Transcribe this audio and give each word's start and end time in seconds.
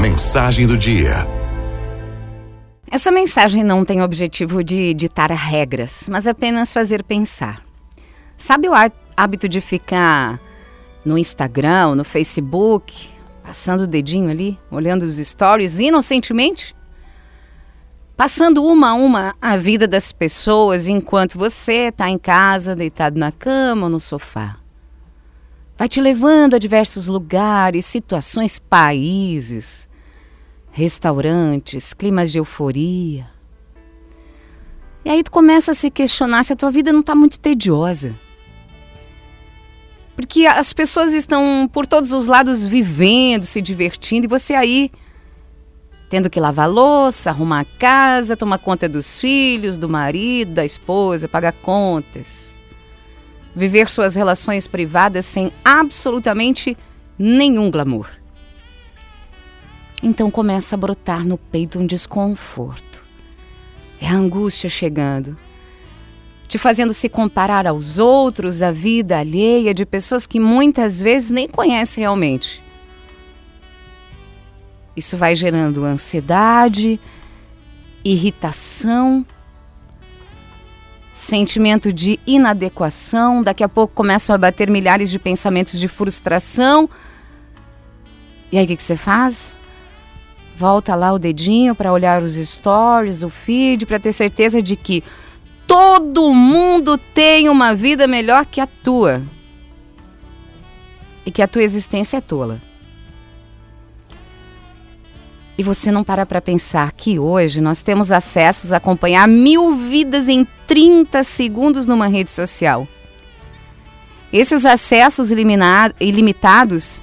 Mensagem 0.00 0.66
do 0.66 0.76
dia. 0.76 1.26
Essa 2.90 3.10
mensagem 3.10 3.62
não 3.62 3.84
tem 3.84 4.02
objetivo 4.02 4.62
de 4.62 4.92
ditar 4.94 5.30
regras, 5.30 6.08
mas 6.10 6.26
apenas 6.26 6.72
fazer 6.72 7.02
pensar. 7.02 7.62
Sabe 8.36 8.68
o 8.68 8.72
hábito 9.16 9.48
de 9.48 9.60
ficar 9.60 10.40
no 11.04 11.16
Instagram, 11.16 11.94
no 11.94 12.04
Facebook, 12.04 13.08
passando 13.42 13.84
o 13.84 13.86
dedinho 13.86 14.30
ali, 14.30 14.58
olhando 14.70 15.02
os 15.02 15.16
stories 15.16 15.78
inocentemente? 15.78 16.74
Passando 18.16 18.64
uma 18.64 18.90
a 18.90 18.94
uma 18.94 19.34
a 19.40 19.56
vida 19.56 19.88
das 19.88 20.12
pessoas 20.12 20.86
enquanto 20.86 21.38
você 21.38 21.88
está 21.88 22.08
em 22.08 22.18
casa, 22.18 22.76
deitado 22.76 23.18
na 23.18 23.32
cama 23.32 23.84
ou 23.84 23.90
no 23.90 24.00
sofá. 24.00 24.61
Vai 25.82 25.88
te 25.88 26.00
levando 26.00 26.54
a 26.54 26.60
diversos 26.60 27.08
lugares, 27.08 27.84
situações, 27.86 28.56
países, 28.56 29.88
restaurantes, 30.70 31.92
climas 31.92 32.30
de 32.30 32.38
euforia. 32.38 33.28
E 35.04 35.10
aí 35.10 35.24
tu 35.24 35.32
começa 35.32 35.72
a 35.72 35.74
se 35.74 35.90
questionar 35.90 36.44
se 36.44 36.52
a 36.52 36.56
tua 36.56 36.70
vida 36.70 36.92
não 36.92 37.00
está 37.00 37.16
muito 37.16 37.36
tediosa. 37.36 38.16
Porque 40.14 40.46
as 40.46 40.72
pessoas 40.72 41.14
estão 41.14 41.68
por 41.72 41.84
todos 41.84 42.12
os 42.12 42.28
lados 42.28 42.64
vivendo, 42.64 43.44
se 43.44 43.60
divertindo, 43.60 44.26
e 44.26 44.28
você 44.28 44.54
aí 44.54 44.88
tendo 46.08 46.30
que 46.30 46.38
lavar 46.38 46.70
louça, 46.70 47.30
arrumar 47.30 47.62
a 47.62 47.64
casa, 47.64 48.36
tomar 48.36 48.58
conta 48.58 48.88
dos 48.88 49.18
filhos, 49.18 49.78
do 49.78 49.88
marido, 49.88 50.54
da 50.54 50.64
esposa, 50.64 51.26
pagar 51.26 51.54
contas. 51.54 52.56
Viver 53.54 53.90
suas 53.90 54.14
relações 54.14 54.66
privadas 54.66 55.26
sem 55.26 55.52
absolutamente 55.64 56.76
nenhum 57.18 57.70
glamour. 57.70 58.08
Então 60.02 60.30
começa 60.30 60.74
a 60.74 60.78
brotar 60.78 61.24
no 61.24 61.38
peito 61.38 61.78
um 61.78 61.86
desconforto. 61.86 63.00
É 64.00 64.08
a 64.08 64.14
angústia 64.14 64.68
chegando, 64.68 65.38
te 66.48 66.58
fazendo 66.58 66.92
se 66.92 67.08
comparar 67.08 67.66
aos 67.66 67.98
outros, 67.98 68.62
à 68.62 68.72
vida 68.72 69.18
alheia 69.18 69.72
de 69.72 69.86
pessoas 69.86 70.26
que 70.26 70.40
muitas 70.40 71.00
vezes 71.00 71.30
nem 71.30 71.48
conhece 71.48 72.00
realmente. 72.00 72.62
Isso 74.96 75.16
vai 75.16 75.36
gerando 75.36 75.84
ansiedade, 75.84 77.00
irritação, 78.04 79.24
sentimento 81.12 81.92
de 81.92 82.18
inadequação. 82.26 83.42
Daqui 83.42 83.62
a 83.62 83.68
pouco 83.68 83.94
começam 83.94 84.34
a 84.34 84.38
bater 84.38 84.70
milhares 84.70 85.10
de 85.10 85.18
pensamentos 85.18 85.78
de 85.78 85.88
frustração. 85.88 86.88
E 88.50 88.58
aí 88.58 88.64
o 88.64 88.68
que, 88.68 88.76
que 88.76 88.82
você 88.82 88.96
faz? 88.96 89.58
Volta 90.56 90.94
lá 90.94 91.12
o 91.12 91.18
dedinho 91.18 91.74
para 91.74 91.92
olhar 91.92 92.22
os 92.22 92.34
stories, 92.34 93.22
o 93.22 93.28
feed, 93.28 93.86
para 93.86 93.98
ter 93.98 94.12
certeza 94.12 94.62
de 94.62 94.76
que 94.76 95.02
todo 95.66 96.32
mundo 96.32 96.98
tem 96.98 97.48
uma 97.48 97.74
vida 97.74 98.06
melhor 98.06 98.44
que 98.46 98.60
a 98.60 98.66
tua. 98.66 99.22
E 101.24 101.30
que 101.30 101.40
a 101.40 101.48
tua 101.48 101.62
existência 101.62 102.18
é 102.18 102.20
tola. 102.20 102.60
E 105.56 105.62
você 105.62 105.92
não 105.92 106.02
para 106.02 106.24
para 106.24 106.40
pensar 106.40 106.92
que 106.92 107.18
hoje 107.18 107.60
nós 107.60 107.82
temos 107.82 108.10
acessos 108.10 108.72
a 108.72 108.78
acompanhar 108.78 109.28
mil 109.28 109.74
vidas 109.76 110.28
em 110.28 110.46
30 110.66 111.22
segundos 111.22 111.86
numa 111.86 112.06
rede 112.06 112.30
social. 112.30 112.88
Esses 114.32 114.64
acessos 114.64 115.30
ilimitados 115.30 117.02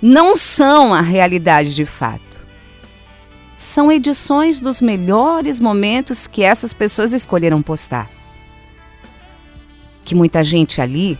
não 0.00 0.34
são 0.34 0.94
a 0.94 1.02
realidade 1.02 1.74
de 1.74 1.84
fato. 1.84 2.22
São 3.54 3.92
edições 3.92 4.60
dos 4.60 4.80
melhores 4.80 5.60
momentos 5.60 6.26
que 6.26 6.42
essas 6.42 6.72
pessoas 6.72 7.12
escolheram 7.12 7.60
postar. 7.60 8.08
Que 10.04 10.14
muita 10.14 10.42
gente 10.42 10.80
ali 10.80 11.18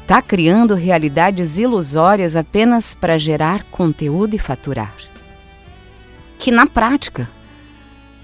está 0.00 0.22
criando 0.22 0.74
realidades 0.74 1.58
ilusórias 1.58 2.36
apenas 2.36 2.94
para 2.94 3.18
gerar 3.18 3.64
conteúdo 3.64 4.34
e 4.34 4.38
faturar 4.38 5.11
que 6.42 6.50
na 6.50 6.66
prática 6.66 7.30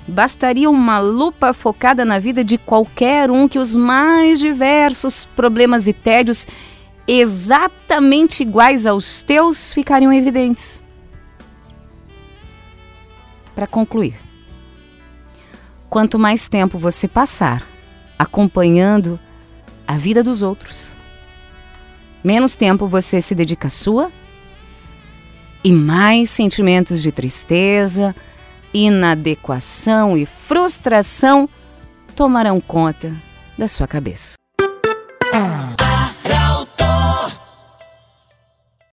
bastaria 0.09 0.69
uma 0.69 0.99
lupa 0.99 1.53
focada 1.53 2.05
na 2.05 2.19
vida 2.19 2.43
de 2.43 2.59
qualquer 2.59 3.31
um 3.31 3.47
que 3.47 3.61
os 3.61 3.77
mais 3.77 4.41
diversos 4.41 5.25
problemas 5.37 5.87
e 5.87 5.93
tédios 5.93 6.45
exatamente 7.07 8.43
iguais 8.43 8.87
aos 8.87 9.23
teus 9.23 9.73
ficariam 9.73 10.13
evidentes. 10.13 10.83
Para 13.55 13.69
concluir, 13.69 14.17
quanto 15.89 16.19
mais 16.19 16.49
tempo 16.49 16.77
você 16.77 17.07
passar 17.07 17.65
acompanhando 18.19 19.17
a 19.87 19.97
vida 19.97 20.25
dos 20.25 20.43
outros, 20.43 20.97
menos 22.25 22.57
tempo 22.57 22.89
você 22.89 23.23
se 23.23 23.33
dedica 23.33 23.69
à 23.69 23.71
sua 23.71 24.11
e 25.65 25.73
mais 25.73 26.31
sentimentos 26.31 27.03
de 27.03 27.11
tristeza, 27.11 28.15
inadequação 28.73 30.17
e 30.17 30.27
frustração 30.27 31.49
tomarão 32.15 32.61
conta 32.61 33.15
da 33.57 33.69
sua 33.69 33.87
cabeça. 33.87 34.35